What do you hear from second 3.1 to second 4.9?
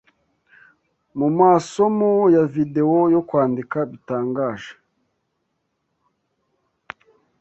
yo kwandika bitangaje